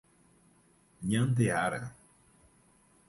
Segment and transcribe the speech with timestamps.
[1.07, 1.93] Nhandeara